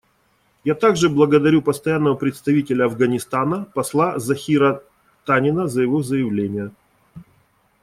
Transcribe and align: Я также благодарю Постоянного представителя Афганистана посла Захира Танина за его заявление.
Я 0.63 0.73
также 0.73 1.09
благодарю 1.09 1.61
Постоянного 1.61 2.15
представителя 2.15 2.85
Афганистана 2.85 3.65
посла 3.65 4.17
Захира 4.17 4.81
Танина 5.25 5.67
за 5.67 5.83
его 5.83 6.01
заявление. 6.01 6.71